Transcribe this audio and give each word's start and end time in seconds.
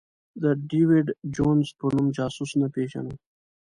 د 0.41 0.43
ډېویډ 0.69 1.07
جونز 1.35 1.67
په 1.79 1.85
نوم 1.95 2.07
جاسوس 2.17 2.51
نه 2.61 2.67
پېژنو. 2.75 3.13